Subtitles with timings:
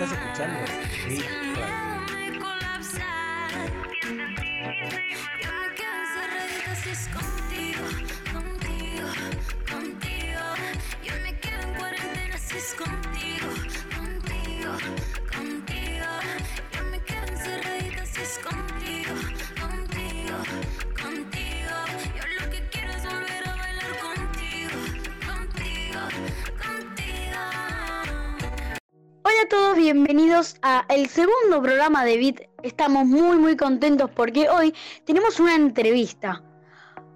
[0.00, 0.58] ¿Estás escuchando?
[1.04, 1.22] Si
[30.90, 32.40] el segundo programa de Bit.
[32.64, 34.74] Estamos muy muy contentos porque hoy
[35.06, 36.42] tenemos una entrevista.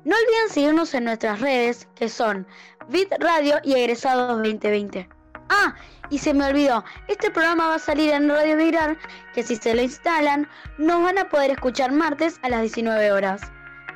[0.05, 2.47] No olviden seguirnos en nuestras redes que son
[2.89, 5.09] Bit Radio y Egresados 2020.
[5.49, 5.75] Ah,
[6.09, 8.97] y se me olvidó, este programa va a salir en Radio Virar,
[9.35, 10.49] que si se lo instalan,
[10.79, 13.41] nos van a poder escuchar martes a las 19 horas.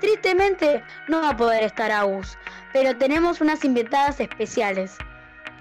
[0.00, 2.36] Tristemente no va a poder estar Agus,
[2.72, 4.96] pero tenemos unas invitadas especiales.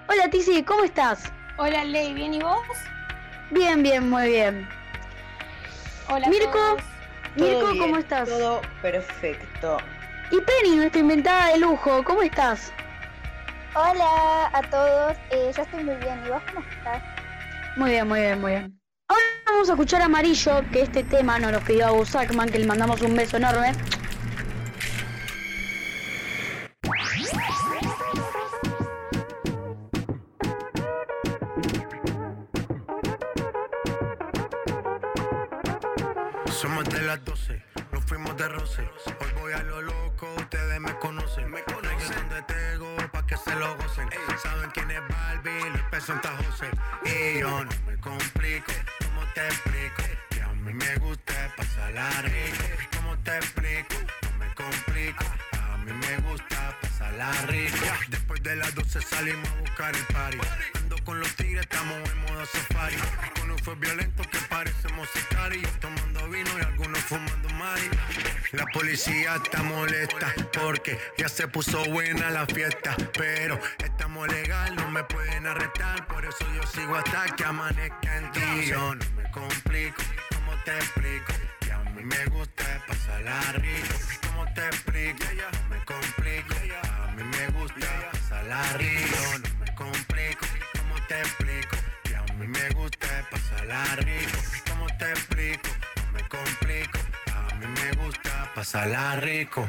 [0.08, 1.32] Hola Tizi, ¿cómo estás?
[1.56, 2.66] Hola Ley, ¿bien y vos?
[3.50, 4.68] Bien, bien, muy bien.
[6.08, 6.82] Hola a Mirko, todos.
[7.36, 8.28] Mirko, Todo bien, ¿cómo estás?
[8.28, 9.78] Todo perfecto.
[10.30, 12.72] Y Penny, nuestra inventada de lujo, ¿cómo estás?
[13.74, 16.20] Hola a todos, eh, yo estoy muy bien.
[16.26, 17.02] ¿Y vos cómo estás?
[17.76, 18.80] Muy bien, muy bien, muy bien.
[19.08, 22.58] Ahora vamos a escuchar Amarillo, que este tema nos lo pidió a Gus Sackman, que
[22.58, 23.72] le mandamos un beso enorme.
[47.48, 48.72] Yo no me complico,
[49.04, 50.02] ¿cómo te explico?
[50.30, 52.64] Que a mí me gusta pasarla rico.
[52.96, 53.94] ¿Cómo te explico?
[54.22, 55.24] No me complico.
[55.52, 57.86] A mí me gusta pasarla rico.
[58.08, 60.38] Después de las 12 salimos a buscar el party.
[60.74, 62.96] Ando con los tigres, estamos en modo safari.
[63.42, 65.70] Uno fue violento que parecemos sicarios.
[65.80, 67.88] Tomando vino y algunos fumando mari.
[68.52, 72.94] La policía está molesta porque ya se puso buena la fiesta.
[73.16, 73.58] Pero
[74.26, 76.06] legal, no me pueden arrestar.
[76.06, 78.66] Por eso yo sigo hasta que amanezca en ti.
[78.66, 80.02] Yo no me complico,
[80.34, 81.32] ¿cómo te explico?
[81.60, 83.94] Que a mí me gusta pasarla rico.
[84.26, 85.24] ¿Cómo te explico?
[85.52, 89.18] No me complico, a mí me gusta pasarla rico.
[89.42, 90.46] No me complico,
[90.78, 91.76] ¿cómo te explico?
[92.04, 94.38] Que a mí me gusta pasarla rico.
[94.68, 95.68] ¿Cómo te explico?
[95.96, 96.98] No me complico,
[97.34, 99.68] a mí me gusta pasarla rico.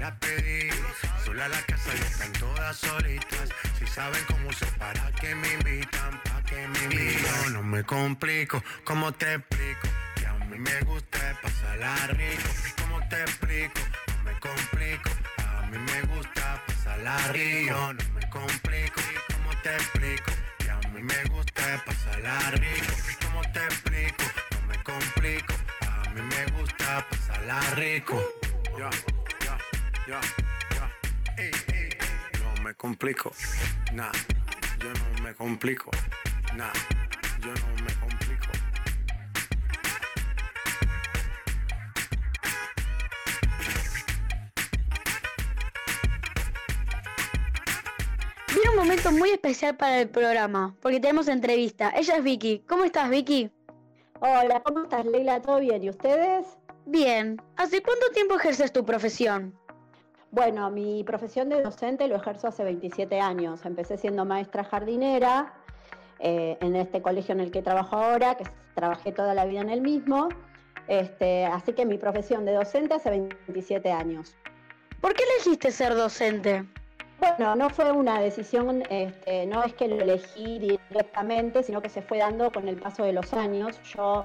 [0.00, 0.70] las pedí.
[1.24, 3.48] Sola la casa y están todas solitas.
[3.78, 7.44] Si saben cómo uso para que me invitan, pa' que me invitan.
[7.44, 9.88] Yo no me complico, ¿cómo te explico?
[10.16, 12.48] Que a mí me gusta pasarla rico.
[12.80, 13.80] ¿Cómo te explico?
[14.08, 15.10] No me complico.
[15.38, 17.74] A mí me gusta pasarla rico.
[17.74, 19.00] Yo no me complico,
[19.32, 20.32] ¿cómo te explico?
[20.58, 22.92] Que a mí me gusta pasarla rico.
[23.24, 24.24] ¿Cómo te explico?
[24.52, 25.54] No me complico.
[25.88, 28.22] A mí me gusta pasarla rico.
[30.06, 30.20] Ya,
[30.74, 30.90] ya.
[31.38, 32.42] Ey, ey, ey.
[32.42, 33.32] No me complico.
[33.92, 34.10] Nah,
[34.78, 35.90] yo no me complico.
[36.56, 36.72] Nah,
[37.40, 38.50] yo no me complico.
[48.54, 51.92] Viene un momento muy especial para el programa, porque tenemos entrevista.
[51.94, 52.64] Ella es Vicky.
[52.68, 53.50] ¿Cómo estás, Vicky?
[54.20, 55.40] Hola, ¿cómo estás, Leila?
[55.42, 55.82] ¿Todo bien?
[55.82, 56.46] ¿Y ustedes?
[56.86, 57.40] Bien.
[57.56, 59.56] ¿Hace cuánto tiempo ejerces tu profesión?
[60.32, 63.66] Bueno, mi profesión de docente lo ejerzo hace 27 años.
[63.66, 65.52] Empecé siendo maestra jardinera
[66.20, 68.44] eh, en este colegio en el que trabajo ahora, que
[68.74, 70.30] trabajé toda la vida en el mismo.
[70.88, 74.34] Este, así que mi profesión de docente hace 27 años.
[75.02, 76.64] ¿Por qué elegiste ser docente?
[77.20, 82.00] Bueno, no fue una decisión, este, no es que lo elegí directamente, sino que se
[82.00, 83.78] fue dando con el paso de los años.
[83.82, 84.24] Yo,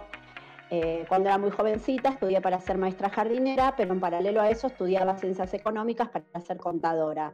[0.70, 4.68] eh, cuando era muy jovencita, estudié para ser maestra jardinera, pero en paralelo a eso
[4.68, 7.34] estudiaba ciencias económicas para ser contadora.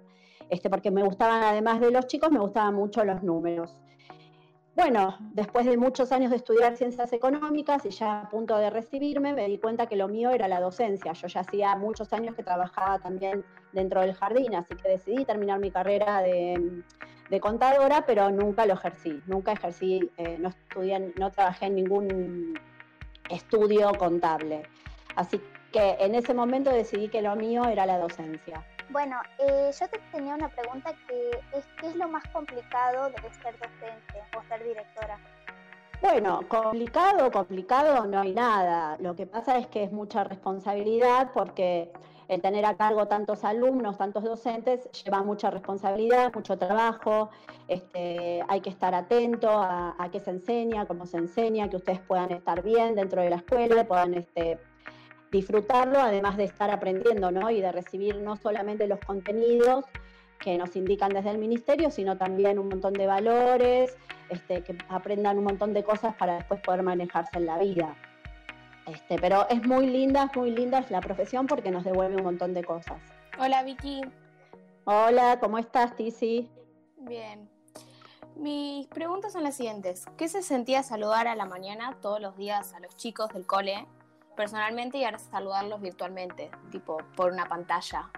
[0.49, 3.75] Este, porque me gustaban, además de los chicos, me gustaban mucho los números.
[4.75, 9.33] bueno, después de muchos años de estudiar ciencias económicas y ya a punto de recibirme,
[9.33, 11.13] me di cuenta que lo mío era la docencia.
[11.13, 15.59] Yo ya hacía muchos años que trabajaba también dentro del jardín, así que decidí terminar
[15.59, 16.83] mi carrera de,
[17.39, 19.21] contadora, pero nunca lo ejercí.
[19.25, 22.53] Nunca ejercí, eh, no estudié, no trabajé en ningún
[23.33, 24.63] estudio contable.
[25.15, 25.41] Así
[25.71, 28.63] que en ese momento decidí que lo mío era la docencia.
[28.89, 33.17] Bueno, eh, yo te tenía una pregunta que es ¿qué es lo más complicado de
[33.41, 35.17] ser docente o ser directora?
[36.01, 38.97] Bueno, complicado, complicado no hay nada.
[38.99, 41.91] Lo que pasa es que es mucha responsabilidad porque
[42.27, 47.29] el tener a cargo tantos alumnos, tantos docentes, lleva mucha responsabilidad, mucho trabajo.
[47.67, 52.31] Este, hay que estar atento a, qué se enseña, cómo se enseña, que ustedes puedan
[52.31, 54.59] estar bien dentro de la escuela, puedan este,
[55.31, 57.49] disfrutarlo, además de estar aprendiendo, ¿no?
[57.49, 59.85] Y de recibir no solamente los contenidos
[60.39, 63.97] que nos indican desde el ministerio, sino también un montón de valores,
[64.29, 67.95] este, que aprendan un montón de cosas para después poder manejarse en la vida.
[68.87, 72.53] Este, pero es muy linda, es muy linda la profesión porque nos devuelve un montón
[72.53, 73.01] de cosas.
[73.39, 74.01] Hola Vicky.
[74.85, 76.49] Hola, ¿cómo estás, Tizi?
[76.97, 77.49] Bien.
[78.35, 80.05] Mis preguntas son las siguientes.
[80.17, 83.87] ¿Qué se sentía saludar a la mañana todos los días a los chicos del cole
[84.35, 88.09] personalmente y ahora saludarlos virtualmente, tipo por una pantalla.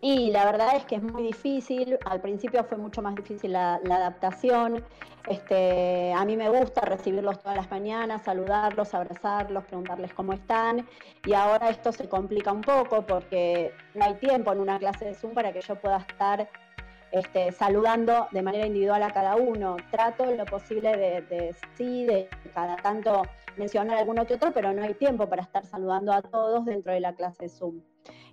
[0.00, 3.76] Y la verdad es que es muy difícil, al principio fue mucho más difícil la,
[3.76, 4.84] adaptación,
[5.26, 10.86] este, a mí me gusta recibirlos todas las mañanas, saludarlos, abrazarlos, preguntarles cómo están.
[11.24, 15.14] Y ahora esto se complica un poco porque no hay tiempo en una clase de
[15.14, 16.48] Zoom para que yo pueda estar
[17.18, 19.76] este, saludando de manera individual a cada uno.
[19.90, 23.22] Trato lo posible de, sí, de cada tanto
[23.56, 27.00] mencionar alguno que otro, pero no hay tiempo para estar saludando a todos dentro de
[27.00, 27.80] la clase Zoom.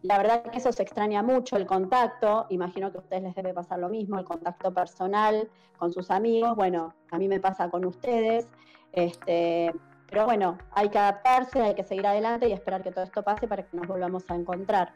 [0.01, 3.53] La verdad que eso se extraña mucho, el contacto, imagino que a ustedes les debe
[3.53, 7.85] pasar lo mismo, el contacto personal con sus amigos, bueno, a mí me pasa con
[7.85, 8.47] ustedes,
[8.91, 9.73] este,
[10.09, 13.47] pero bueno, hay que adaptarse, hay que seguir adelante y esperar que todo esto pase
[13.47, 14.93] para que nos volvamos a encontrar.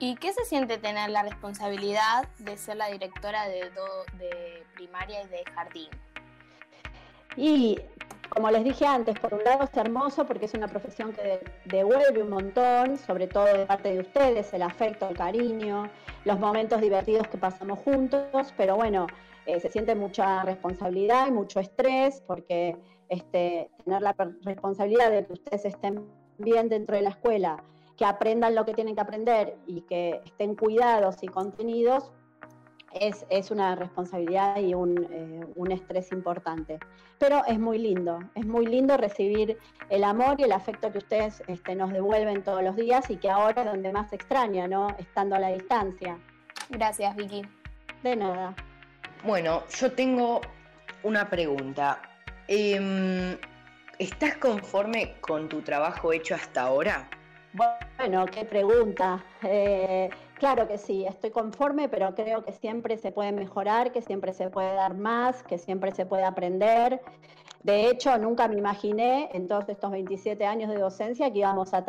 [0.00, 3.68] ¿Y qué se siente tener la responsabilidad de ser la directora de,
[4.74, 5.88] primaria y de jardín?
[7.36, 7.80] Y
[8.28, 12.22] como les dije antes, por un lado es hermoso porque es una profesión que devuelve
[12.22, 15.90] un montón, sobre todo de parte de ustedes, el afecto, el cariño,
[16.24, 19.08] los momentos divertidos que pasamos juntos, pero bueno,
[19.46, 22.76] eh, se siente mucha responsabilidad y mucho estrés porque
[23.08, 26.06] este, tener la responsabilidad de que ustedes estén
[26.38, 27.64] bien dentro de la escuela,
[27.98, 32.12] que aprendan lo que tienen que aprender y que estén cuidados y contenidos,
[32.92, 36.78] es, una responsabilidad y un, eh, un, estrés importante.
[37.18, 39.58] Pero es muy lindo, es muy lindo recibir
[39.90, 43.28] el amor y el afecto que ustedes este, nos devuelven todos los días y que
[43.28, 44.88] ahora es donde más se extraña, ¿no?
[44.98, 46.18] Estando a la distancia.
[46.70, 47.42] Gracias, Vicky.
[48.02, 48.54] De nada.
[49.24, 50.40] Bueno, yo tengo
[51.02, 52.00] una pregunta.
[52.46, 53.36] Em,
[53.98, 57.08] ¿Estás conforme con tu trabajo hecho hasta ahora?
[57.52, 59.24] Bueno, qué pregunta.
[59.42, 64.32] Eh, Claro que sí, estoy conforme, pero creo que siempre se puede mejorar, que siempre
[64.32, 67.00] se puede dar más, que siempre se puede aprender.
[67.64, 71.84] De hecho, nunca me imaginé en todos estos 27 años de docencia que íbamos a,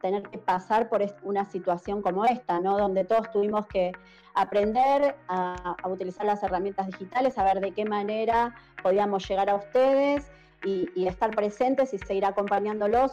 [0.00, 2.76] tener que pasar por una situación como esta, ¿no?
[2.76, 3.92] Donde todos tuvimos que
[4.34, 10.28] aprender a, utilizar las herramientas digitales, a ver de qué manera podíamos llegar a ustedes
[10.64, 13.12] y, estar presentes y seguir acompañándolos,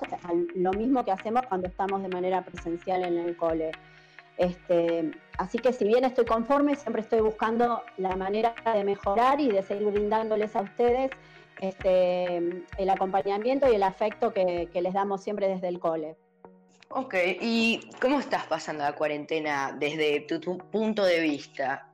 [0.56, 3.72] lo mismo que hacemos cuando estamos de manera presencial en el cole.
[4.38, 9.50] Este, así que si bien estoy conforme, siempre estoy buscando la manera de mejorar y
[9.50, 11.12] de seguir brindándoles a ustedes
[11.60, 12.38] este,
[12.78, 16.16] el acompañamiento y el afecto que les damos siempre desde el cole.
[16.92, 21.89] Ok, ¿y cómo estás pasando la cuarentena desde tu punto de vista?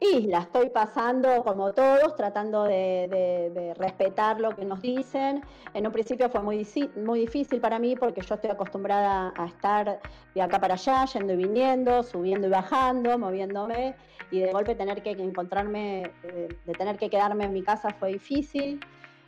[0.00, 5.42] Y la estoy pasando como todos, tratando de, respetar lo que nos dicen.
[5.74, 10.00] En un principio fue muy, muy difícil para mí porque yo estoy acostumbrada a estar
[10.34, 13.96] de acá para allá, yendo y viniendo, subiendo y bajando, moviéndome.
[14.30, 18.12] Y de golpe tener que encontrarme, eh, de tener que quedarme en mi casa fue
[18.12, 18.78] difícil.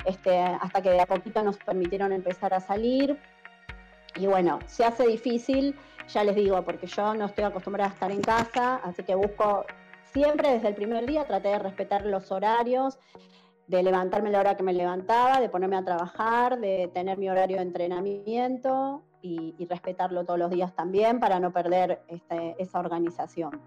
[0.04, 3.18] Este, hasta que de a poquito nos permitieron empezar a salir.
[4.14, 5.74] Y bueno, se hace difícil,
[6.08, 9.64] ya les digo, porque yo no estoy acostumbrada a estar en casa, así que busco
[10.12, 12.98] siempre desde el primer día traté de respetar los horarios,
[13.66, 17.58] de levantarme la hora que me levantaba, de ponerme a trabajar, de tener mi horario
[17.58, 23.60] de entrenamiento y, respetarlo todos los días también para no perder este, esa organización.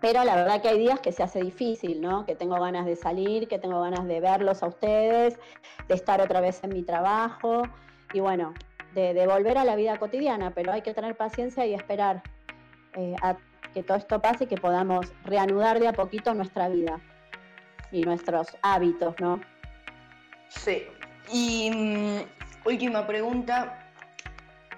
[0.00, 2.24] Pero la verdad que hay días que se hace difícil, ¿no?
[2.24, 5.38] Que tengo ganas de salir, que tengo ganas de verlos a ustedes,
[5.88, 7.62] de estar otra vez en mi trabajo
[8.12, 8.54] y bueno,
[8.94, 12.22] de, volver a la vida cotidiana, pero hay que tener paciencia y esperar
[12.94, 13.36] eh, a
[13.74, 17.00] que todo esto pase y que podamos reanudar de a poquito nuestra vida
[17.92, 19.40] y nuestros hábitos, ¿no?
[20.48, 20.84] Sí.
[21.32, 23.90] Y mm, última pregunta.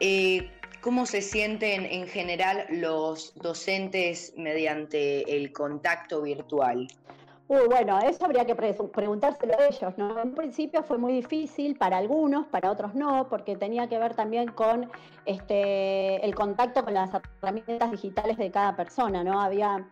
[0.00, 0.50] eh,
[0.81, 6.87] ¿Cómo se sienten en general los docentes mediante el contacto virtual?
[7.49, 10.21] Uy, bueno, eso habría que pre- preguntárselo a ellos, ¿no?
[10.21, 14.49] En principio fue muy difícil para algunos, para otros no, porque tenía que ver también
[14.49, 14.91] con
[15.26, 17.11] este, el contacto con las
[17.41, 19.41] herramientas digitales de cada persona, ¿no?
[19.41, 19.87] Había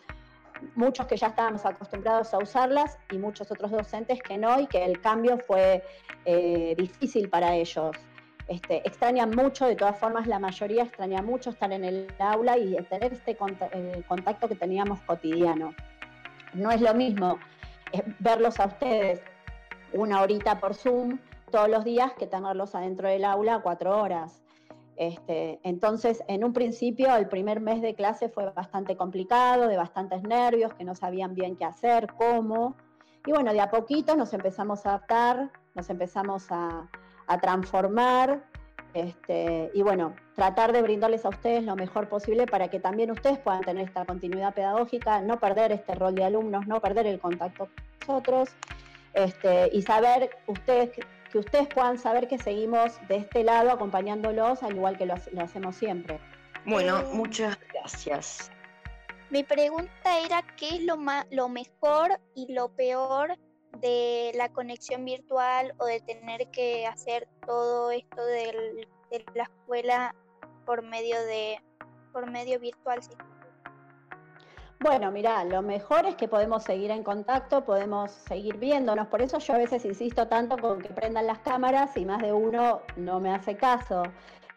[0.74, 4.84] muchos que ya estábamos acostumbrados a usarlas y muchos otros docentes que no, y que
[4.84, 5.84] el cambio fue
[6.24, 7.96] eh, difícil para ellos.
[8.48, 12.76] Este, extrañan mucho, de todas formas la mayoría extraña mucho estar en el aula y
[12.90, 15.72] tener este contacto que teníamos cotidiano.
[16.54, 17.38] No es lo mismo
[17.92, 19.20] eh, verlos a ustedes
[19.92, 21.18] una horita por Zoom
[21.50, 24.42] todos los días que tenerlos adentro del aula cuatro horas.
[24.96, 30.22] Este, entonces, en un principio, el primer mes de clase fue bastante complicado, de bastantes
[30.22, 32.76] nervios, que no sabían bien qué hacer, cómo.
[33.26, 36.88] Y bueno, de a poquito nos empezamos a adaptar, nos empezamos a,
[37.26, 38.44] a transformar.
[38.94, 43.38] Este, y bueno, tratar de brindarles a ustedes lo mejor posible para que también ustedes
[43.38, 47.66] puedan tener esta continuidad pedagógica, no perder este rol de alumnos, no perder el contacto
[47.66, 47.74] con
[48.06, 48.50] nosotros,
[49.14, 54.76] este, y saber ustedes que, ustedes puedan saber que seguimos de este lado acompañándolos al
[54.76, 56.20] igual que lo, hace- lo hacemos siempre.
[56.64, 58.52] Bueno, Eh, muchas gracias.
[59.30, 60.96] Mi pregunta era qué es lo
[61.32, 63.36] lo mejor y lo peor
[63.80, 70.14] de la conexión virtual o de tener que hacer todo esto del- de la escuela
[70.66, 71.60] por medio de
[72.12, 73.00] por medio virtual.
[74.80, 79.08] Bueno, mirá, lo mejor es que podemos seguir en contacto, podemos seguir viéndonos.
[79.08, 82.32] Por eso yo a veces insisto tanto con que prendan las cámaras y más de
[82.32, 84.02] uno no me hace caso.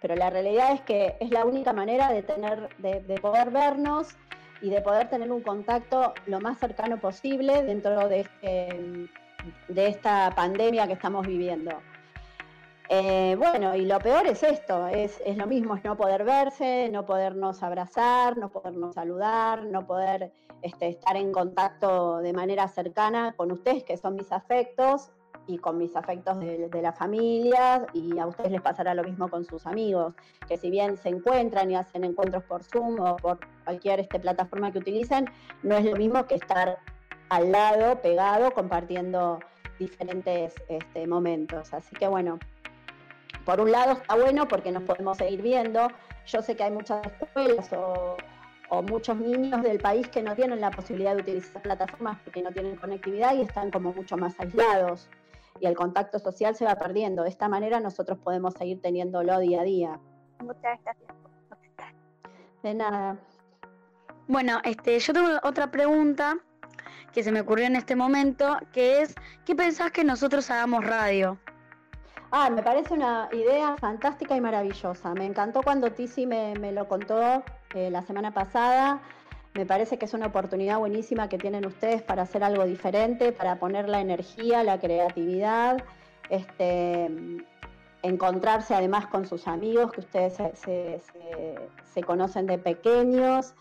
[0.02, 4.16] Pero la realidad es que es la única manera de tener, de poder vernos
[4.62, 9.10] y de poder tener un contacto lo más cercano posible dentro de, este,
[9.68, 11.72] de esta pandemia que estamos viviendo.
[12.90, 16.90] Eh, bueno, y lo peor es esto, es, es lo mismo, es no poder verse,
[16.90, 23.34] no podernos abrazar, no podernos saludar, no poder este, estar en contacto de manera cercana
[23.36, 25.12] con ustedes, que son mis afectos,
[25.48, 29.30] y con mis afectos de, de la familia, y a ustedes les pasará lo mismo
[29.30, 30.14] con sus amigos,
[30.48, 34.72] que si bien se encuentran y hacen encuentros por Zoom o por cualquier este, plataforma
[34.72, 35.30] que utilicen,
[35.62, 36.80] no es lo mismo que estar
[37.28, 39.40] al lado, pegado, compartiendo
[39.78, 41.74] diferentes este, momentos.
[41.74, 42.40] Así que bueno,
[43.46, 45.90] por un lado está bueno porque nos podemos seguir viendo.
[46.28, 48.16] Yo sé que hay muchas escuelas o,
[48.70, 52.52] o muchos niños del país que no tienen la posibilidad de utilizar plataformas porque no
[52.54, 55.10] tienen conectividad y están como mucho más aislados.
[55.60, 57.24] Y el contacto social se va perdiendo.
[57.24, 60.00] De esta manera nosotros podemos seguir teniéndolo día a día.
[60.40, 61.94] Muchas gracias por contestar.
[62.64, 63.18] De nada.
[64.28, 66.38] Bueno, este, yo tengo otra pregunta
[67.14, 69.16] que se me ocurrió en este momento, que es,
[69.46, 71.40] ¿qué pensás que nosotros hagamos radio?
[72.32, 75.14] Ah, me parece una idea fantástica y maravillosa.
[75.14, 77.42] Me encantó cuando Tizi me, me lo contó
[77.74, 79.00] eh, la semana pasada.
[79.54, 83.56] Me parece que es una oportunidad buenísima que tienen ustedes para hacer algo diferente, para
[83.56, 85.82] poner la energía, la creatividad,
[86.30, 87.10] este,
[88.08, 93.54] encontrarse además con sus amigos que ustedes se, se- se- se conocen de pequeños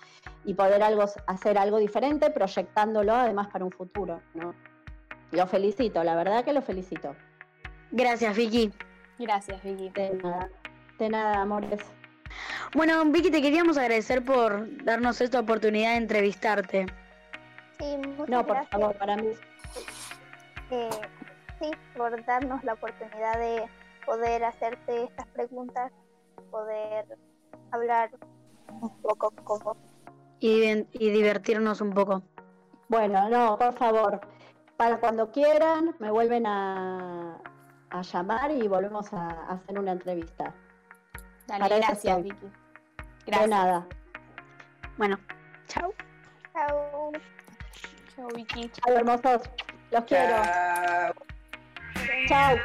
[0.44, 4.20] y poder algo, hacer algo diferente proyectándolo además para un futuro.
[4.34, 4.54] ¿no?
[5.32, 7.14] Lo felicito, la verdad que lo felicito.
[7.90, 8.72] Gracias, Vicky.
[9.18, 9.88] Gracias, Vicky.
[9.90, 10.48] De nada,
[10.98, 11.80] de nada, amores.
[12.74, 16.86] Bueno, Vicky, te queríamos agradecer por darnos esta oportunidad de entrevistarte.
[17.78, 18.70] Sí, muchas No, por gracias.
[18.70, 19.28] favor, para mí.
[20.70, 20.90] eh,
[21.60, 23.64] sí, por darnos la oportunidad de
[24.06, 25.92] poder hacerte estas preguntas,
[26.50, 27.18] poder
[27.72, 28.10] hablar
[28.80, 29.76] un poco con vos.
[30.40, 32.22] Y, y divertirnos un poco.
[32.88, 34.20] Bueno, no, por favor.
[34.76, 37.38] Para cuando quieran, me vuelven a,
[37.90, 40.54] a llamar y volvemos a, a hacer una entrevista.
[41.46, 42.22] Dale, Para gracias.
[42.22, 42.46] Vicky.
[42.46, 42.52] De
[43.26, 43.48] Gracias.
[43.50, 43.86] nada.
[44.98, 45.18] Bueno,
[45.66, 45.92] chao.
[46.52, 47.12] Chao.
[48.14, 48.68] Chao, Vicky.
[48.70, 49.50] Chao, hermosos.
[49.90, 50.36] Los quiero.
[52.28, 52.56] Chao.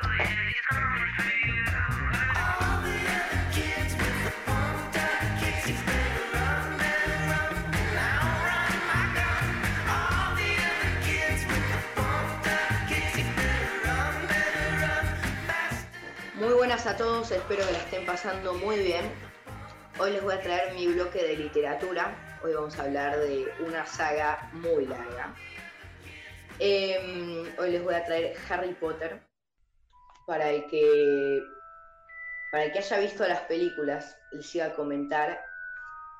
[16.83, 19.11] Buenas a todos, espero que la estén pasando muy bien.
[19.99, 22.39] Hoy les voy a traer mi bloque de literatura.
[22.43, 25.35] Hoy vamos a hablar de una saga muy larga.
[26.57, 29.21] Em, hoy les voy a traer Harry Potter
[30.25, 31.43] para el que
[32.51, 35.39] para el que haya visto las películas les iba a comentar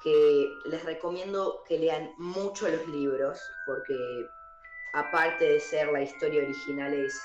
[0.04, 3.96] que les recomiendo que lean mucho los libros porque
[4.94, 7.20] aparte de ser la historia original es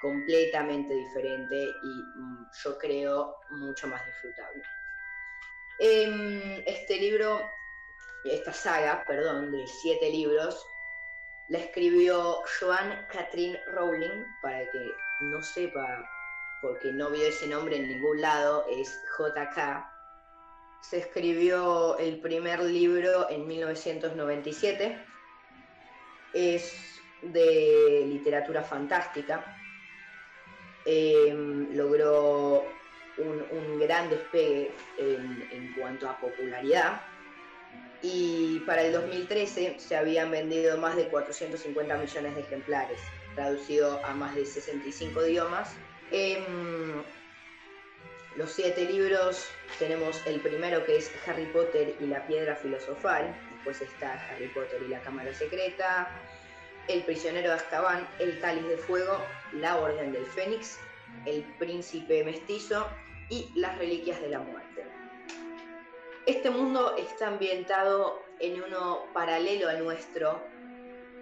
[0.00, 4.62] completamente diferente y mm, yo creo mucho más disfrutable.
[5.80, 7.40] Em, este libro,
[8.24, 10.66] esta saga, perdón, de siete libros,
[11.48, 14.90] la escribió Joan Catherine Rowling, para que
[15.20, 16.04] no sepa,
[16.60, 19.86] porque no vio ese nombre en ningún lado, es JK.
[20.82, 25.04] Se escribió el primer libro en 1997.
[26.34, 29.57] Es de literatura fantástica.
[30.84, 32.64] Em, logró
[33.18, 37.00] un, gran despegue en, cuanto a popularidad
[38.02, 42.98] y para el 2013 se habían vendido más de 450 millones de ejemplares,
[43.34, 45.74] traducido a más de 65 idiomas.
[46.12, 46.44] En
[48.36, 53.80] los siete libros tenemos el primero que es Harry Potter y la piedra filosofal, después
[53.80, 56.08] está Harry Potter y la cámara secreta,
[56.88, 59.18] El prisionero de Azkaban, El cáliz de fuego,
[59.52, 60.78] La orden del fénix,
[61.26, 62.86] El príncipe mestizo
[63.28, 64.86] y Las reliquias de la muerte.
[66.24, 70.42] Este mundo está ambientado en uno paralelo al nuestro,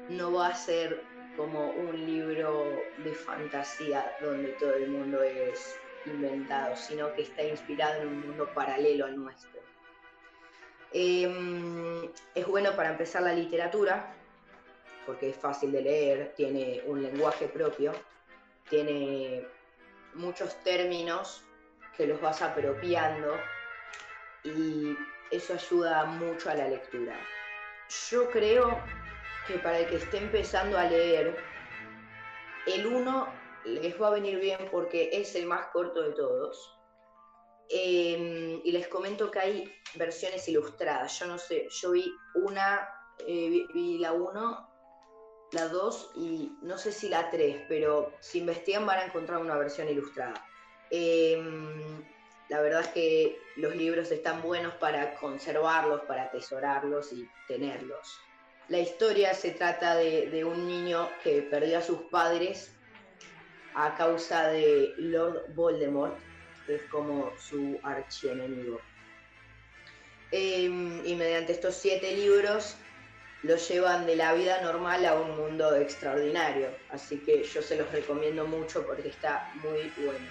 [0.09, 1.03] no va a ser
[1.37, 8.03] como un libro de fantasía donde todo el mundo es inventado, sino que está inspirado
[8.03, 9.61] en un mundo paralelo al nuestro.
[10.93, 14.15] Eh, es bueno para empezar la literatura,
[15.07, 17.93] porque es fácil de leer, tiene un lenguaje propio,
[18.69, 19.47] tiene
[20.15, 21.45] muchos términos
[21.97, 23.37] que los vas apropiando
[24.45, 24.97] y
[25.31, 27.17] eso ayuda mucho a la lectura.
[28.11, 28.79] Yo creo
[29.47, 31.37] que para el que esté empezando a leer,
[32.67, 33.29] el 1
[33.65, 36.73] les va a venir bien porque es el más corto de todos.
[37.69, 41.19] Eh, y les comento que hay versiones ilustradas.
[41.19, 42.89] Yo no sé, yo vi una,
[43.19, 44.76] eh, vi, vi, la 1,
[45.53, 49.57] la 2 y no sé si la 3, pero si investigan van a encontrar una
[49.57, 50.47] versión ilustrada.
[50.91, 51.43] Eh,
[52.49, 58.21] la verdad es que los libros están buenos para conservarlos, para atesorarlos y tenerlos.
[58.69, 62.73] La historia se trata de, un niño que perdió a sus padres
[63.75, 66.17] a causa de Lord Voldemort,
[66.67, 68.81] que es como su archienemigo.
[70.33, 70.65] Eh,
[71.05, 72.77] y mediante estos siete libros
[73.47, 76.69] lo llevan de la vida normal a un mundo extraordinario.
[76.91, 80.27] Así que yo se los recomiendo mucho porque está muy bueno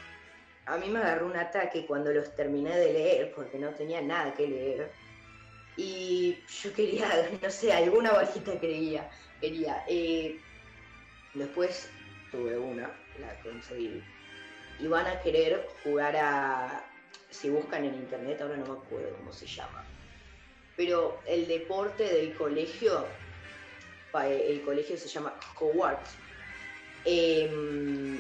[0.66, 4.34] a mí me agarró un ataque cuando los terminé de leer, porque no tenía nada
[4.34, 4.92] que leer.
[5.78, 7.08] Y yo quería,
[7.42, 9.10] no sé, alguna bajita quería.
[9.40, 9.84] quería.
[9.88, 10.40] Eh,
[11.34, 11.90] después
[12.32, 14.04] tuve una, la conseguí.
[14.80, 16.84] Y van a querer jugar a.
[17.30, 19.86] Si buscan en internet, ahora no me acuerdo cómo se llama.
[20.76, 23.06] Pero el deporte del colegio,
[24.24, 26.12] el colegio se llama Hogwarts.
[27.06, 28.20] Eh,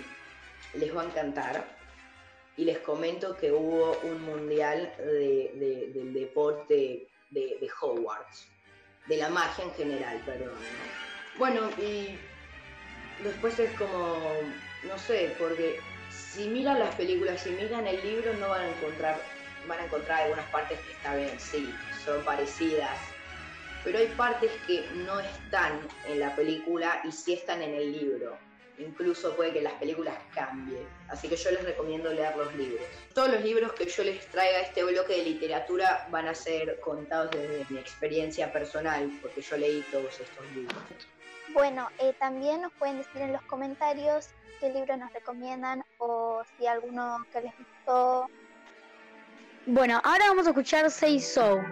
[0.75, 1.65] les va a encantar
[2.57, 7.71] y les comento que hubo un mundial de, de, del deporte de, de,
[9.07, 10.49] de la magia en general, perdón.
[10.49, 11.39] ¿no?
[11.39, 12.17] Bueno, y
[13.23, 14.21] después es como,
[14.87, 19.19] no sé, porque si miran las películas, si miran el libro, no van a encontrar,
[19.67, 21.73] van a encontrar algunas partes que están bien, sí,
[22.05, 22.97] son parecidas,
[23.83, 28.37] pero hay partes que no están en la película y sí están en el libro
[28.77, 30.87] incluso puede que las películas cambien.
[31.09, 32.85] Así que yo les recomiendo leer los libros.
[33.13, 36.79] Todos los libros que yo les traiga a este bloque de literatura van a ser
[36.79, 40.77] contados desde mi experiencia personal, porque yo leí todos estos libros.
[41.53, 46.67] Bueno, eh, también nos pueden decir en los comentarios qué libro nos recomiendan o si
[46.67, 48.27] alguno que les gustó.
[49.67, 51.63] Bueno, ahora vamos a escuchar Say So.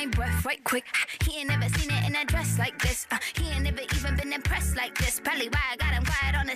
[0.00, 0.84] My breath right quick.
[1.24, 3.06] He ain't never seen it in a dress like this.
[3.10, 5.20] Uh, he ain't never even been impressed like this.
[5.20, 6.49] Probably why I got him quiet on the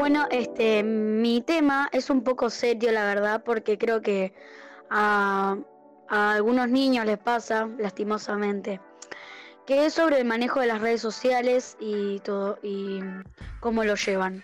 [0.00, 4.32] Bueno, este, mi tema es un poco serio, la verdad, porque creo que
[4.88, 5.58] a,
[6.08, 8.80] a algunos niños les pasa, lastimosamente,
[9.66, 13.00] que es sobre el manejo de las redes sociales y todo, y
[13.60, 14.42] cómo lo llevan.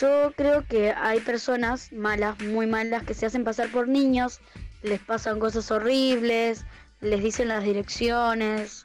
[0.00, 4.40] Yo creo que hay personas malas, muy malas, que se hacen pasar por niños,
[4.82, 6.66] les pasan cosas horribles,
[7.00, 8.84] les dicen las direcciones,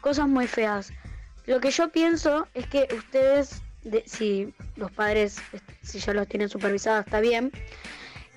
[0.00, 0.90] cosas muy feas.
[1.44, 6.26] Lo que yo pienso es que ustedes, de- si los padres, est- si ya los
[6.28, 7.50] tienen supervisados, está bien.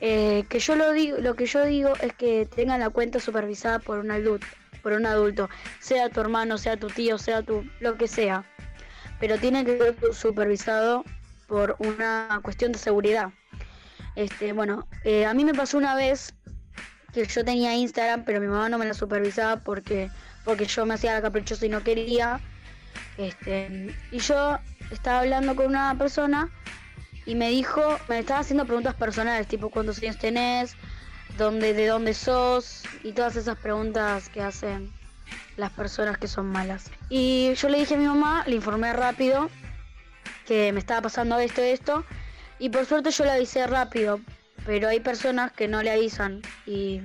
[0.03, 3.77] eh, que yo lo digo, lo que yo digo es que tengan la cuenta supervisada
[3.77, 4.47] por un adulto,
[4.81, 5.47] por un adulto,
[5.79, 8.43] sea tu hermano, sea tu tío, sea tu, lo que sea.
[9.19, 11.03] Pero tiene que ser supervisado
[11.47, 13.29] por una cuestión de seguridad.
[14.15, 16.33] Este, bueno, eh, a mí me pasó una vez
[17.13, 20.09] que yo tenía Instagram, pero mi mamá no me la supervisaba porque,
[20.43, 22.39] porque yo me hacía la caprichosa y no quería.
[23.17, 24.57] Este, y yo
[24.91, 26.49] estaba hablando con una persona
[27.25, 30.75] y me dijo, me estaba haciendo preguntas personales, tipo cuántos años tenés,
[31.38, 34.91] dónde, de dónde sos, y todas esas preguntas que hacen
[35.58, 36.89] las personas que son malas.
[37.10, 39.49] Y yo le dije a mi mamá, le informé rápido
[40.45, 42.04] que me estaba pasando esto, esto,
[42.60, 44.19] y por suerte yo le avisé rápido,
[44.65, 47.01] pero hay personas que no le avisan y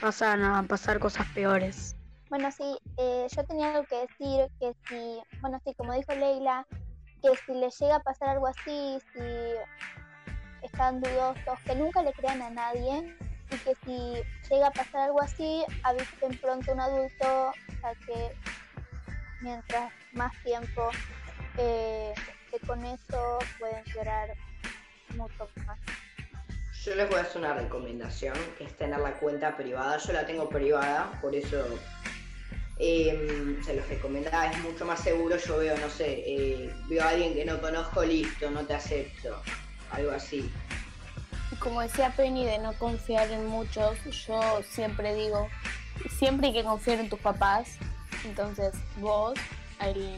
[0.00, 1.96] pasan a pasar cosas peores.
[2.28, 6.66] Bueno, sí, eh, yo tenía algo que decir, que si, bueno, sí, como dijo Leila,
[7.22, 9.54] que si les llega a pasar algo así, si
[10.62, 13.16] están dudosos, que nunca le crean a nadie
[13.50, 17.52] y que si llega a pasar algo así, avisen pronto un adulto,
[17.82, 18.36] ya que
[19.40, 20.90] mientras más tiempo
[21.58, 22.14] eh,
[22.66, 24.34] con eso, pueden llorar
[25.14, 25.78] mucho más.
[26.84, 29.98] Yo les voy a hacer una recomendación, que es tener la cuenta privada.
[29.98, 31.66] Yo la tengo privada, por eso
[32.78, 35.36] eh, se los recomendaba, es mucho más seguro.
[35.36, 39.40] Yo veo, no sé, eh, veo a alguien que no conozco, listo, no te acepto.
[39.90, 40.50] Algo así.
[41.60, 45.48] Como decía Penny de no confiar en muchos, yo siempre digo,
[46.10, 47.78] siempre hay que confiar en tus papás.
[48.24, 49.34] Entonces vos,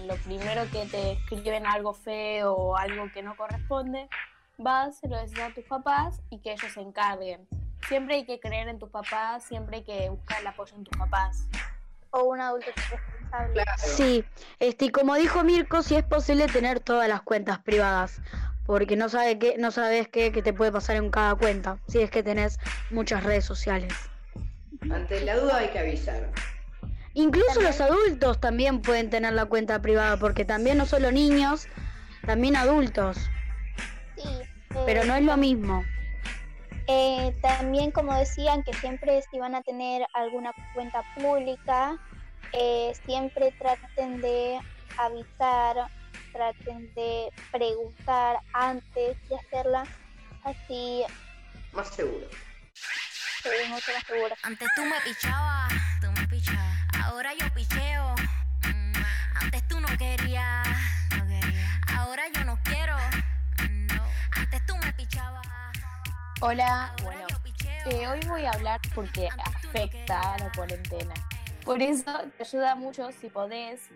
[0.07, 4.09] lo primero que te escriben algo feo o algo que no corresponde,
[4.57, 7.47] vas, se lo decís a tus papás y que ellos se encarguen.
[7.87, 10.99] Siempre hay que creer en tus papás, siempre hay que buscar el apoyo en tus
[10.99, 11.47] papás.
[12.19, 13.53] O un adulto responsable.
[13.53, 13.79] Claro.
[13.79, 14.25] Sí,
[14.59, 18.21] este, y como dijo Mirko, si es posible tener todas las cuentas privadas,
[18.67, 22.01] porque no sabe qué, no sabes qué, qué te puede pasar en cada cuenta, si
[22.01, 22.59] es que tenés
[22.91, 23.93] muchas redes sociales.
[24.91, 26.31] Ante la duda hay que avisar.
[27.15, 31.69] Incluso los adultos también pueden tener la cuenta privada, porque también no solo niños,
[32.27, 33.17] también adultos,
[34.17, 34.29] Sí,
[34.85, 35.85] pero eh, no es lo mismo.
[36.91, 41.99] Eh, también, como decían, que siempre si van a tener alguna cuenta pública,
[42.53, 44.59] eh, siempre traten de
[44.97, 45.77] avisar,
[46.33, 49.85] traten de preguntar antes de hacerla,
[50.45, 51.05] así
[51.73, 52.27] Más seguro.
[53.43, 54.35] se mucho más seguro.
[54.43, 56.79] Antes tú me pichabas, tú me pichabas.
[57.05, 58.15] Ahora yo picheo.
[58.65, 58.93] Mm,
[59.43, 60.68] Antes tú no querías,
[66.41, 67.27] Hola, bueno,
[67.87, 71.13] eh, hoy voy a hablar porque afecta a la cuarentena.
[71.65, 73.91] Por eso te ayuda mucho si podés,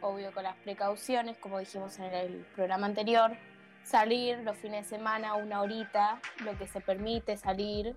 [0.00, 3.36] obvio con las precauciones, como dijimos en el programa anterior,
[3.82, 7.96] salir los fines de semana una horita, lo que se permite salir.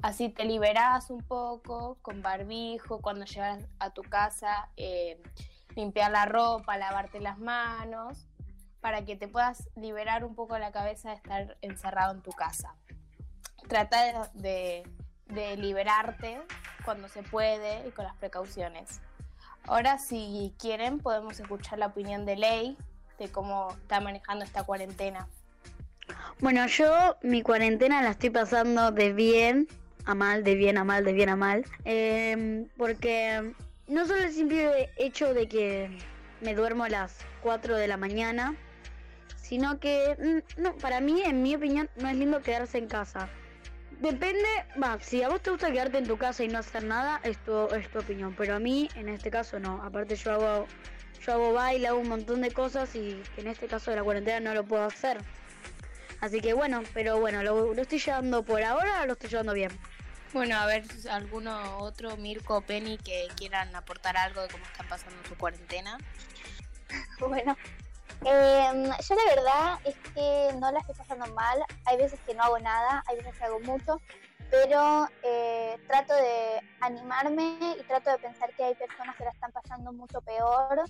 [0.00, 5.22] Así te liberás un poco con barbijo cuando llegas a tu casa, eh,
[5.76, 8.27] limpiar la ropa, lavarte las manos,
[8.80, 12.74] para que te puedas liberar un poco la cabeza de estar encerrado en tu casa.
[13.68, 14.82] Trata de,
[15.26, 16.40] de liberarte
[16.84, 19.00] cuando se puede y con las precauciones.
[19.64, 22.78] Ahora, si quieren, podemos escuchar la opinión de Ley
[23.18, 25.28] de cómo está manejando esta cuarentena.
[26.40, 29.68] Bueno, yo mi cuarentena la estoy pasando de bien
[30.06, 31.64] a mal, de bien a mal, de bien a mal.
[31.84, 33.52] Eh, porque
[33.88, 35.98] no solo el simple hecho de que
[36.40, 38.54] me duermo a las 4 de la mañana,
[39.48, 43.28] sino que, mm, no, para mí, en mi opinión, no es lindo quedarse en casa.
[44.00, 44.48] Depende,
[44.80, 47.38] va, si a vos te gusta quedarte en tu casa y no hacer nada, es
[47.38, 49.82] tu, es tu opinión, pero a mí en este caso no.
[49.82, 50.66] Aparte yo hago,
[51.24, 54.04] yo hago baile, hago un montón de cosas y que en este caso de la
[54.04, 55.18] cuarentena no lo puedo hacer.
[56.20, 59.70] Así que bueno, pero bueno, lo, lo estoy llevando por ahora, lo estoy llevando bien.
[60.32, 64.86] Bueno, a ver, alguno otro, Mirko o Penny, que quieran aportar algo de cómo están
[64.88, 65.96] pasando su cuarentena.
[67.18, 67.56] Bueno,
[68.24, 71.58] em, yo la verdad es que no la estoy pasando mal.
[71.86, 74.00] Hay veces que no hago nada, hay veces que hago mucho,
[74.50, 79.52] pero eh, trato de animarme y trato de pensar que hay personas que la están
[79.52, 80.84] pasando mucho peor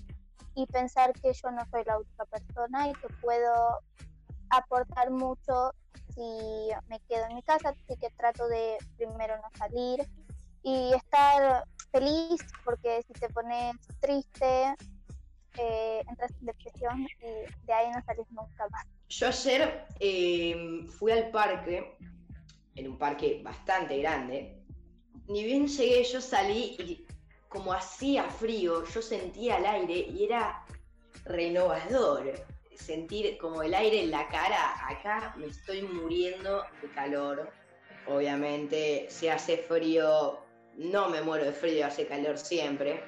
[0.54, 3.80] y pensar que yo no soy la única persona y que puedo
[4.50, 5.72] aportar mucho
[6.14, 10.00] si me quedo en mi casa, así que trato de primero no salir
[10.62, 14.74] y estar feliz porque si te pones triste
[15.58, 18.86] eh, entras en depresión y de ahí no salís nunca más.
[19.08, 21.96] Yo ayer eh, fui al parque,
[22.74, 24.62] en un parque bastante grande.
[25.28, 27.06] Ni bien llegué, yo salí y
[27.48, 30.64] como hacía frío, yo sentía el aire y era
[31.24, 32.32] renovador.
[32.76, 37.50] Sentir como el aire en la cara, acá me estoy muriendo de calor.
[38.06, 40.38] Obviamente, si hace frío,
[40.76, 43.02] no me muero de frío, hace calor siempre.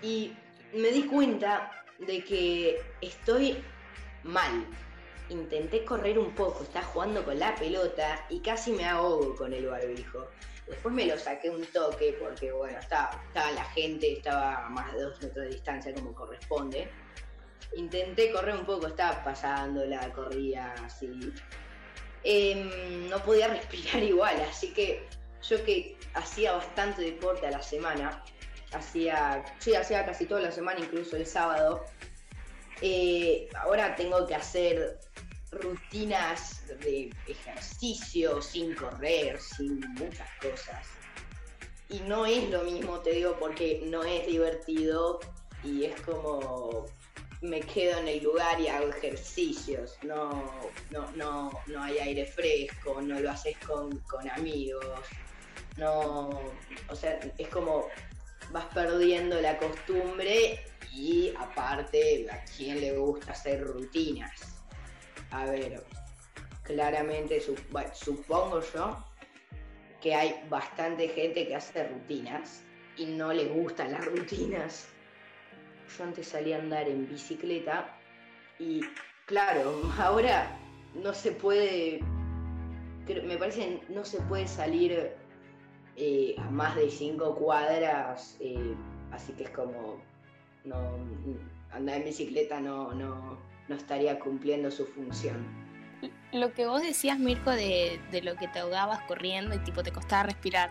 [0.00, 0.32] Y
[0.74, 3.62] me di cuenta de que estoy
[4.22, 4.66] mal.
[5.28, 9.66] Intenté correr un poco, estaba jugando con la pelota y casi me ahogo con el
[9.66, 10.28] barbijo.
[10.66, 14.92] Después me lo saqué un toque porque, bueno, estaba, estaba la gente, estaba a más
[14.92, 16.88] de dos metros de distancia como corresponde.
[17.76, 21.32] Intenté correr un poco, estaba pasándola, corría así.
[22.24, 25.06] Em, no podía respirar igual, así que
[25.42, 28.22] yo que hacía bastante deporte a la semana,
[28.72, 31.84] hacía, sí, hacía casi toda la semana, incluso el sábado.
[32.80, 34.98] Eh, ahora tengo que hacer
[35.52, 40.86] rutinas de ejercicio sin correr, sin muchas cosas.
[41.88, 45.18] Y no es lo mismo, te digo, porque no es divertido
[45.64, 46.86] y es como
[47.42, 49.98] me quedo en el lugar y hago ejercicios.
[50.02, 50.30] No,
[50.90, 54.84] no, no, no hay aire fresco, no lo haces con, con amigos.
[55.76, 56.28] No,
[56.88, 57.86] o sea, es como
[58.52, 64.62] vas perdiendo la costumbre y aparte a quién le gusta hacer rutinas.
[65.30, 65.84] A ver,
[66.62, 69.04] claramente supongo yo
[70.00, 72.62] que hay bastante gente que hace rutinas
[72.96, 74.88] y no le gustan las rutinas.
[75.96, 77.96] Yo antes salía a andar en bicicleta
[78.58, 78.80] y
[79.26, 80.58] claro, ahora
[80.94, 82.00] no se puede,
[83.24, 85.12] me parece no se puede salir
[86.00, 88.74] eh, a más de cinco cuadras, eh,
[89.12, 90.00] así que es como
[90.64, 90.96] no
[91.72, 95.46] andar en bicicleta no, no, no estaría cumpliendo su función.
[96.32, 99.92] Lo que vos decías, Mirko, de, de lo que te ahogabas corriendo y tipo te
[99.92, 100.70] costaba respirar.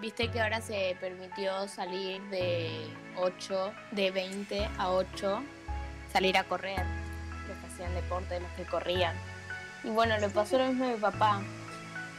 [0.00, 2.68] Viste que ahora se permitió salir de
[3.16, 5.40] 8, de 20 a 8,
[6.12, 6.84] salir a correr,
[7.46, 9.14] los que hacían deporte, los que corrían.
[9.84, 11.42] Y bueno, le pasó lo mismo a mi papá.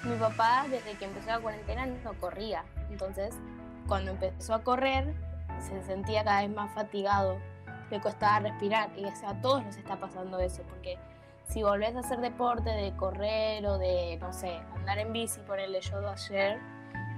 [0.03, 2.63] Mi papá, desde que empezó la cuarentena, no corría.
[2.89, 3.35] Entonces,
[3.88, 5.13] cuando empezó a correr,
[5.59, 7.38] se sentía cada vez más fatigado,
[7.91, 8.89] le costaba respirar.
[8.97, 10.97] Y o a todos nos está pasando eso, porque
[11.47, 15.81] si volvés a hacer deporte de correr o de, no sé, andar en bici, ponerle
[15.81, 16.59] yo ayer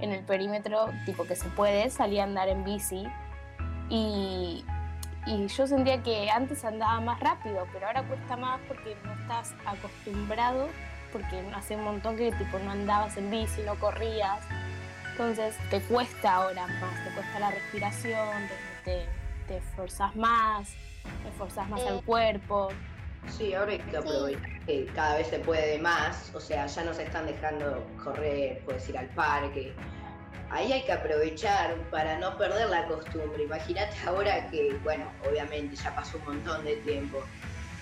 [0.00, 3.06] en el perímetro, tipo que se puede, salí a andar en bici
[3.90, 4.64] y
[5.26, 10.68] yo sentía que antes andaba más rápido, pero ahora cuesta más porque no estás acostumbrado,
[11.12, 14.40] porque hace un montón que tipo no andabas en bici, no corrías,
[15.12, 18.48] entonces te cuesta ahora más, te cuesta la respiración,
[18.84, 19.06] te, te,
[19.46, 20.70] te esforzás más,
[21.68, 21.88] más Eh.
[21.88, 22.70] el cuerpo.
[23.28, 26.92] Sí, ahora hay que aprovechar que cada vez se puede más, o sea, ya no
[26.92, 29.72] se están dejando correr, puedes ir al parque.
[30.50, 33.44] Ahí hay que aprovechar para no perder la costumbre.
[33.44, 37.22] Imagínate ahora que, bueno, obviamente ya pasó un montón de tiempo,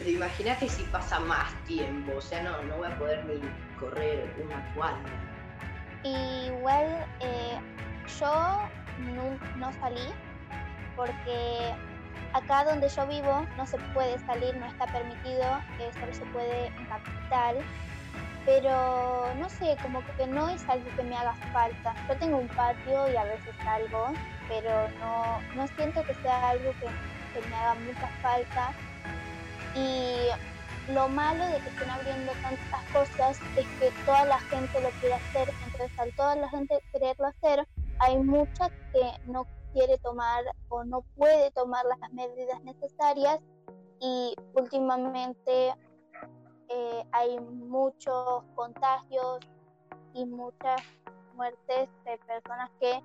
[0.00, 3.38] pero imagínate si pasa más tiempo, o sea, no, no voy a poder ni
[3.78, 4.98] correr una cuadra.
[6.02, 7.60] Igual eh,
[8.18, 8.62] yo
[8.98, 10.08] no, no salí
[10.96, 11.74] porque
[12.32, 15.44] acá donde yo vivo no se puede salir, no está permitido,
[15.78, 17.56] eh, solo se puede en capital.
[18.46, 21.94] Pero no sé, como que no es algo que me haga falta.
[22.08, 24.14] Yo tengo un patio y a veces salgo,
[24.48, 28.72] pero no, no siento que sea algo que, que me haga mucha falta.
[29.74, 30.28] Y
[30.88, 35.14] lo malo de que estén abriendo tantas cosas es que toda la gente lo quiere
[35.14, 35.48] hacer.
[35.62, 37.66] Entonces, al toda la gente quererlo hacer,
[37.98, 43.38] hay mucha que no quiere tomar o no puede tomar las medidas necesarias
[44.00, 45.74] y últimamente
[46.68, 49.40] eh, hay muchos contagios
[50.14, 50.82] y muchas
[51.34, 53.02] muertes de personas que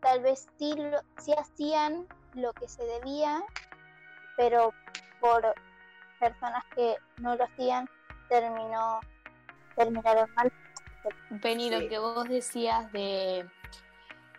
[0.00, 0.74] tal vez sí,
[1.18, 3.42] sí hacían lo que se debía,
[4.36, 4.74] pero
[5.20, 5.54] por
[6.22, 7.88] personas que no lo hacían
[8.28, 9.00] terminó
[9.74, 10.52] terminaron mal.
[11.42, 13.44] Penny, lo que vos decías de,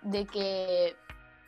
[0.02, 0.96] de que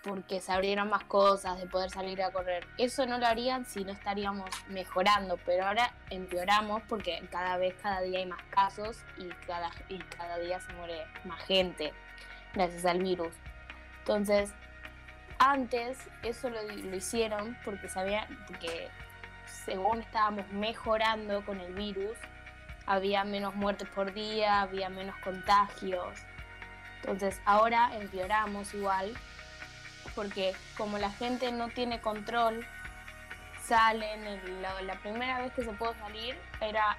[0.04, 3.84] porque se abrieron más cosas, de poder salir a correr, eso no lo harían si
[3.84, 9.30] no estaríamos mejorando, pero ahora empeoramos porque cada vez, cada día hay más casos y
[9.48, 11.94] cada, y cada día se muere más gente
[12.54, 13.34] gracias al virus.
[14.00, 14.54] Entonces,
[15.40, 18.90] antes eso lo, lo hicieron porque sabían, porque
[19.66, 22.18] según estábamos mejorando con el virus,
[22.86, 26.20] había menos muertes por día, había menos contagios.
[27.02, 29.14] Entonces ahora empeoramos igual,
[30.14, 32.66] porque como la gente no tiene control,
[33.64, 36.98] salen, el- la, la primera vez que se pudo salir era,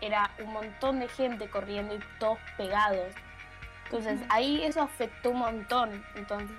[0.00, 3.14] era un montón de gente corriendo y todos pegados.
[3.84, 6.04] Entonces ahí eso afectó un montón.
[6.14, 6.56] Entonces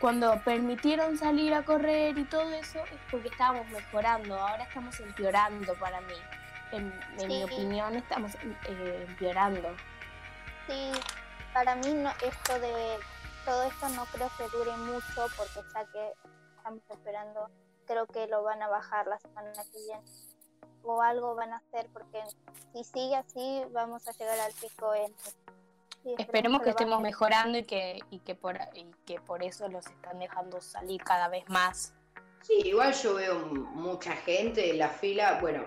[0.00, 5.74] cuando permitieron salir a correr y todo eso es porque estábamos mejorando, ahora estamos empeorando
[5.74, 6.14] para mí.
[6.72, 9.68] En, en mi opinión estamos eh, empeorando.
[10.66, 10.92] Sí,
[11.52, 12.98] para mí no, esto de
[13.44, 16.12] todo esto no creo que dure mucho porque ya que
[16.56, 17.50] estamos esperando,
[17.86, 20.02] creo que lo van a bajar la semana que viene
[20.82, 22.22] o algo van a hacer porque
[22.72, 25.14] si sigue así vamos a llegar al pico en
[26.18, 30.18] Esperemos que estemos mejorando y que, y, que por, y que por eso los están
[30.18, 31.92] dejando salir cada vez más.
[32.42, 35.64] Sí, igual yo veo mucha gente en la fila, bueno,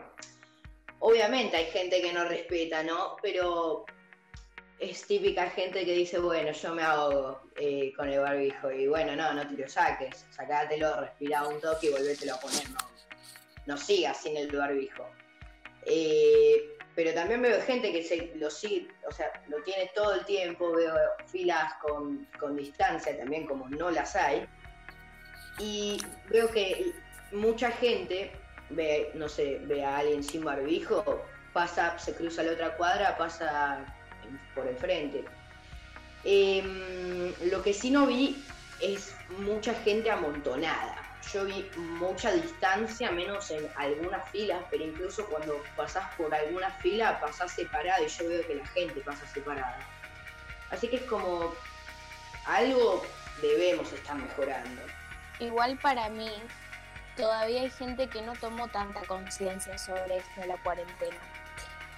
[1.00, 3.16] obviamente hay gente que no respeta, ¿no?
[3.22, 3.86] Pero
[4.80, 9.16] es típica gente que dice, bueno, yo me hago eh, con el barbijo y bueno,
[9.16, 12.80] no, no te lo saques, sacátelo, respira un toque y volvételo a poner, no,
[13.68, 15.06] no sigas sin el barbijo.
[15.86, 20.26] Eh, pero también veo gente que se lo sigue, o sea, lo tiene todo el
[20.26, 24.46] tiempo, veo filas con, con distancia también como no las hay.
[25.60, 26.94] Y veo que
[27.32, 28.32] mucha gente
[28.70, 33.86] ve, no sé, ve a alguien sin barbijo, pasa, se cruza la otra cuadra, pasa
[34.56, 35.24] por enfrente.
[36.24, 38.44] Em, lo que sí no vi
[38.82, 41.03] es mucha gente amontonada.
[41.32, 47.20] Yo vi mucha distancia, menos en algunas filas, pero incluso cuando pasás por alguna fila,
[47.20, 49.80] pasás separado y yo veo que la gente pasa separada.
[50.70, 51.54] Así que es como
[52.46, 53.06] algo
[53.42, 54.82] debemos estar mejorando.
[55.40, 56.30] Igual para mí,
[57.16, 61.18] todavía hay gente que no tomó tanta conciencia sobre esto de la cuarentena.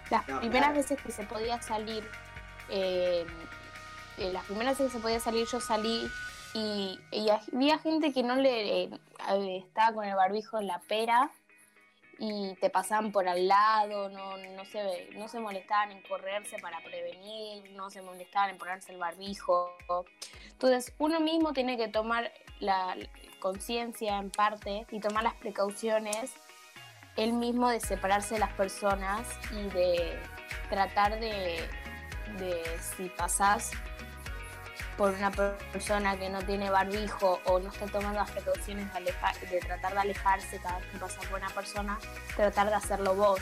[0.10, 0.82] Las No, primeras claro.
[0.82, 2.08] veces que se podía salir,
[2.70, 3.26] eh,
[4.18, 6.10] eh, las primeras veces que se podía salir, yo salí
[6.56, 8.89] y, y había gente que no le eh,
[9.58, 11.30] estaba con el barbijo en la pera
[12.18, 16.80] y te pasaban por al lado, no, no, se, no se molestaban en correrse para
[16.80, 19.70] prevenir, no se molestaban en ponerse el barbijo.
[20.49, 22.32] Entonces, uno mismo tiene que tomar
[22.62, 22.95] la
[23.39, 26.34] conciencia en parte y tomar las precauciones
[27.18, 30.20] él mismo de separarse de las personas y de
[30.70, 31.68] tratar de,
[32.38, 33.72] de si pasás
[34.98, 39.60] por una per- persona que no tiene barbijo o no está tomando las precauciones de,
[39.60, 42.00] tratar de alejarse cada vez que pasas por una persona,
[42.36, 43.41] tratar de hacerlo vos.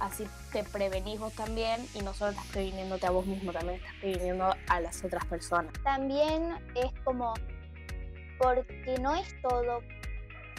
[0.00, 3.94] Así te prevenís vos también y no solo estás previniéndote a vos mismo, también estás
[4.00, 5.72] previniendo a las otras personas.
[5.84, 7.34] También es como,
[8.38, 9.82] porque no es todo.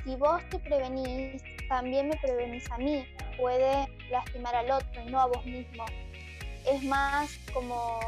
[0.05, 3.05] Si vos te prevenís, también me prevenís a mí.
[3.37, 5.85] Puede lastimar al otro y no a vos mismo.
[6.67, 7.99] Es más como,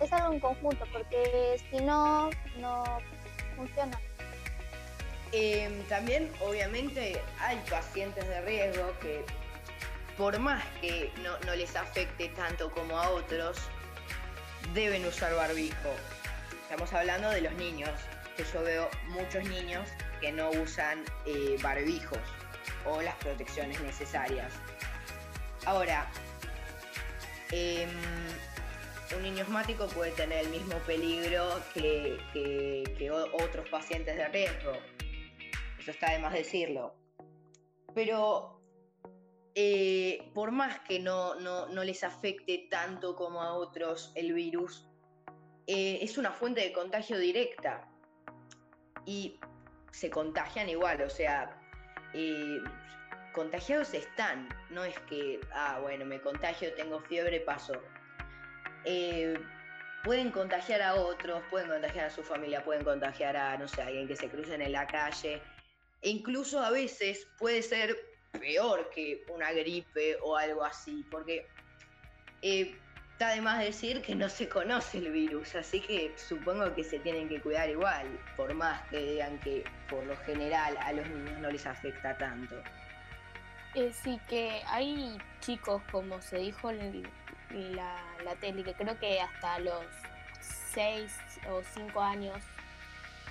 [0.00, 2.84] es algo en conjunto, porque si no, no
[3.56, 3.98] funciona.
[5.32, 9.24] Em, también, obviamente, hay pacientes de riesgo que,
[10.16, 13.58] por más que no, no les afecte tanto como a otros,
[14.74, 15.94] deben usar barbijo.
[16.62, 17.90] Estamos hablando de los niños,
[18.36, 19.88] que yo veo muchos niños
[20.20, 22.18] que no usan eh, barbijos
[22.86, 24.52] o las protecciones necesarias.
[25.64, 26.06] Ahora,
[27.50, 27.88] em,
[29.16, 32.18] un niño asmático puede tener el mismo peligro que,
[33.32, 34.72] otros pacientes de riesgo.
[35.78, 36.94] Eso está de más decirlo.
[37.94, 38.60] Pero
[39.54, 41.34] eh, por más que no
[41.84, 44.86] les afecte tanto como a otros el virus,
[45.72, 47.88] eh, es una fuente de contagio directa.
[49.06, 49.38] Y
[49.92, 51.56] se contagian igual, o sea,
[52.12, 52.58] eh,
[53.32, 54.48] contagiados están.
[54.70, 57.74] No es que, ah, bueno, me contagio, tengo fiebre, paso.
[58.84, 59.38] Eh,
[60.04, 63.86] pueden contagiar a otros, pueden contagiar a su familia, pueden contagiar a, no sé, a
[63.86, 65.42] alguien que se crucen en la calle.
[66.02, 67.96] E incluso a veces puede ser
[68.32, 71.46] peor que una gripe o algo así, porque
[72.42, 72.74] eh,
[73.12, 76.98] está de más decir que no se conoce el virus, así que supongo que se
[77.00, 81.38] tienen que cuidar igual, por más que digan que por lo general a los niños
[81.38, 82.56] no les afecta tanto.
[83.74, 87.06] Eh, sí, que hay chicos, como se dijo en
[87.50, 89.84] la, la tele, que creo que hasta los
[90.72, 91.18] 6
[91.50, 92.38] o 5 años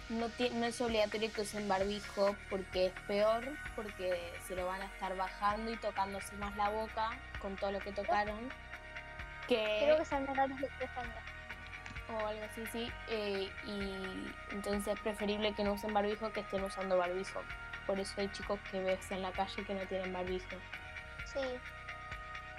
[0.09, 4.85] no, no es obligatorio que usen barbijo porque es peor, porque se lo van a
[4.85, 8.49] estar bajando y tocándose más la boca con todo lo que tocaron.
[9.47, 11.15] Que, Creo que son menores de 3 años.
[12.09, 12.91] o algo así, sí.
[13.09, 17.41] eh, y entonces es preferible que no usen barbijo que estén usando barbijo.
[17.85, 20.55] Por eso hay chicos que ves en la calle que no tienen barbijo.
[21.25, 21.39] Sí.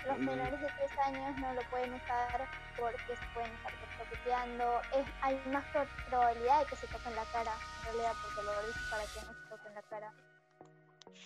[0.06, 4.80] Los menores de 3 años no lo pueden usar porque se pueden estar toqueteando.
[4.92, 8.66] Es, hay más pro- probabilidad de que se toquen la cara, en realidad, porque lo
[8.66, 10.12] dice para que no se toquen la cara.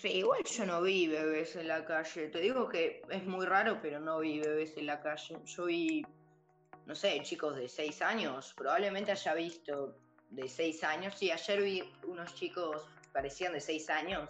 [0.01, 2.29] Sí, igual yo no vi bebés en la calle.
[2.29, 5.39] Te digo que es muy raro, pero no vi bebés en la calle.
[5.45, 6.05] Yo vi,
[6.87, 8.55] no sé, chicos de 6 años.
[8.57, 9.97] Probablemente haya visto
[10.31, 11.15] de 6 años.
[11.17, 14.29] Sí, ayer vi unos chicos parecían de 6 años.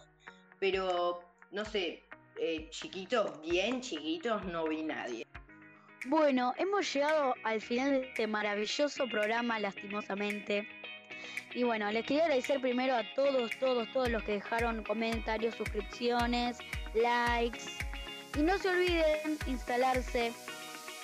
[0.60, 1.20] Pero,
[1.50, 2.04] no sé,
[2.40, 5.26] eh, chiquitos, bien chiquitos, no vi nadie.
[6.06, 10.68] Bueno, hemos llegado al final de este maravilloso programa, lastimosamente.
[11.54, 16.58] Y bueno, les quería agradecer primero a todos, todos, todos los que dejaron comentarios, suscripciones,
[16.94, 17.64] likes.
[18.38, 20.32] Y no se olviden instalarse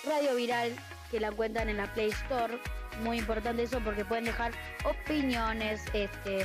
[0.04, 0.72] Radio Viral,
[1.10, 2.58] que la encuentran en la Play Store.
[3.02, 4.52] Muy importante eso porque pueden dejar
[4.84, 6.44] opiniones, este,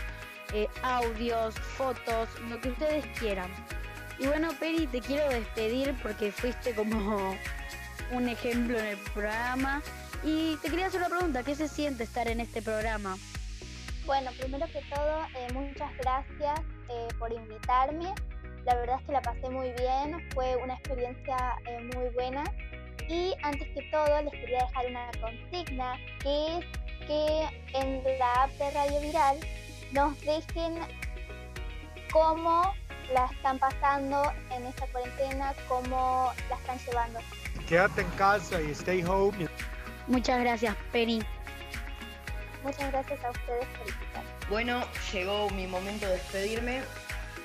[0.54, 3.50] eh, audios, fotos, lo que ustedes quieran.
[4.20, 7.36] Y bueno, Peri, te quiero despedir porque fuiste como
[8.12, 9.82] un ejemplo en el programa.
[10.24, 13.18] Y te quería hacer una pregunta, ¿qué se siente estar en este programa?
[14.06, 16.60] Bueno, primero que todo, eh, muchas gracias
[16.90, 18.14] eh, por invitarme.
[18.66, 22.44] La verdad es que la pasé muy bien, fue una experiencia eh, muy buena.
[23.08, 26.66] Y antes que todo, les quería dejar una consigna, que es
[27.08, 29.38] que en la app de Radio Viral
[29.92, 30.80] nos dejen
[32.12, 32.74] cómo
[33.14, 37.20] la están pasando en esta cuarentena, cómo la están llevando.
[37.68, 39.48] Quédate en casa y stay home.
[40.08, 41.24] Muchas gracias, Peri.
[42.64, 44.30] Muchas gracias a ustedes por invitarme.
[44.50, 46.82] Bueno, llegó mi momento de despedirme.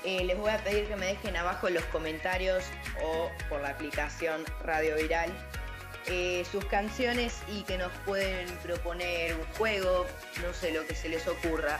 [0.04, 2.64] Eh, les voy a pedir que me dejen abajo en los comentarios
[3.04, 5.30] o por la aplicación Radio Viral
[6.06, 10.06] eh, sus canciones y que nos pueden proponer un juego,
[10.42, 11.78] no sé lo que se les ocurra.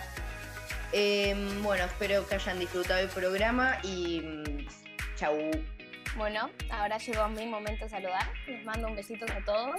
[0.93, 4.67] Eh, bueno, espero que hayan disfrutado el programa y mm,
[5.17, 5.37] chau.
[6.17, 8.27] Bueno, ahora llegó mi momento de saludar.
[8.47, 9.77] Les mando un besito a todos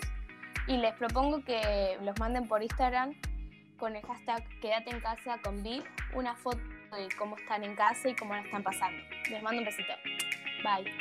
[0.67, 3.13] y les propongo que los manden por Instagram
[3.77, 5.83] con el hashtag Quédate en casa con Viv
[6.13, 6.61] una foto
[6.95, 9.03] de cómo están en casa y cómo la están pasando.
[9.29, 9.93] Les mando un besito.
[10.63, 10.91] Bye.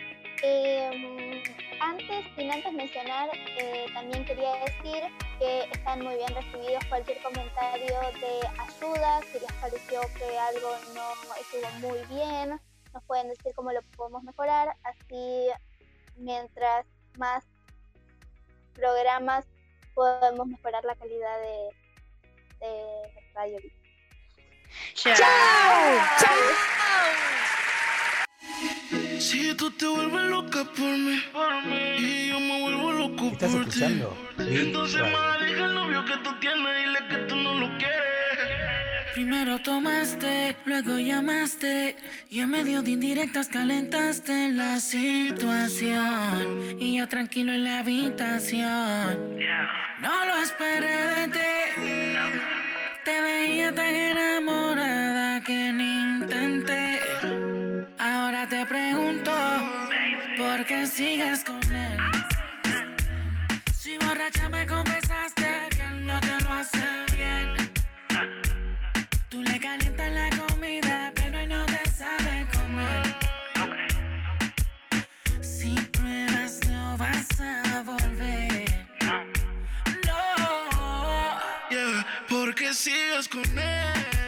[0.42, 1.42] Eh,
[1.80, 5.02] antes, sin antes mencionar, eh, también quería decir
[5.38, 6.84] que están muy bien recibidos.
[6.88, 12.60] Cualquier comentario de ayuda, si les pareció que algo no estuvo muy bien,
[12.92, 15.48] nos pueden decir cómo lo podemos mejorar, así
[16.16, 16.86] mientras
[17.18, 17.44] más
[18.74, 19.46] programas
[19.94, 23.80] podemos mejorar la calidad de, de Radio Vic.
[29.20, 31.22] Si tú te vuelves loca por mí,
[31.98, 34.16] y yo me vuelvo loco ¿Estás por escuchando?
[34.36, 34.44] ti.
[34.44, 35.12] Big Entonces Radio.
[35.18, 37.98] más deja el novio que tú tienes, dile que tú no lo quieres.
[39.14, 41.96] Primero tomaste, luego llamaste
[42.30, 49.36] y en medio de indirectas calentaste la situación y yo tranquilo en la habitación.
[50.00, 51.38] No lo esperé de ti.
[53.04, 56.26] Te veía tan enamorada que ni
[58.02, 59.30] Ahora te pregunto,
[60.38, 61.98] ¿por qué sigues con él?
[63.78, 66.78] Si borracha me confesaste que él no te lo hace
[67.14, 67.70] bien.
[69.28, 73.16] Tú le calientas la comida, pero él no te sabe comer.
[75.42, 78.64] Si pruebas, no vas a volver.
[80.06, 81.38] No,
[81.70, 84.19] yeah, ¿por qué sigues con él?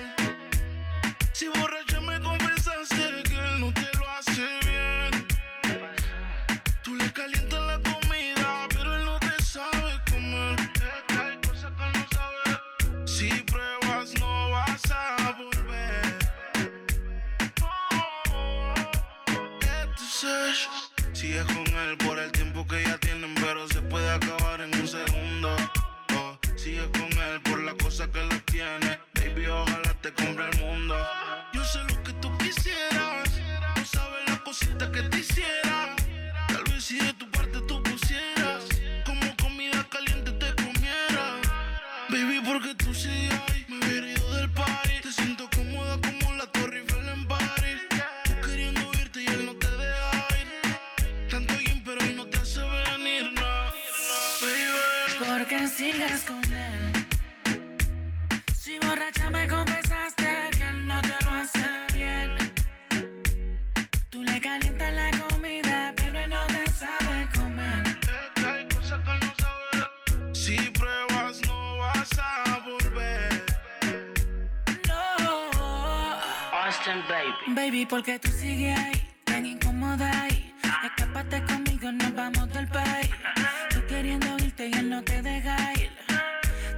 [84.52, 85.90] Irte y él no te deja ir.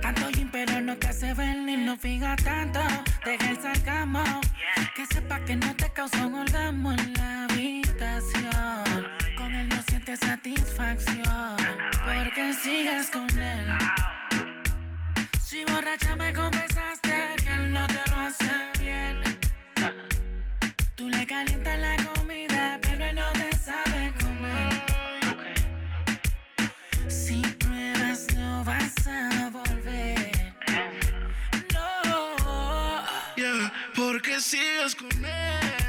[0.01, 2.81] Tanto gym, pero no te hace venir, no fija tanto.
[3.25, 4.25] Deja el sarcasmo.
[4.95, 9.07] Que sepa que no te causa un orgasmo en la habitación.
[9.37, 11.57] Con él no sientes satisfacción.
[12.05, 13.67] Porque sigues con él.
[15.41, 19.21] Si borracha me confesaste que él no te lo hace bien.
[20.97, 23.84] Tú le calientas la comida, pero él no te sabe
[29.07, 30.31] a volver.
[31.73, 33.05] No.
[33.37, 35.84] Yeah, porque sigues con él.